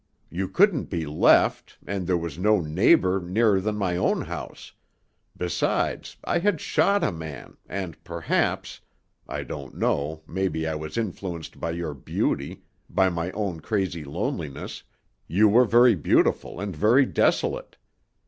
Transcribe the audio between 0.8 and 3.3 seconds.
be left, and there was no neighbor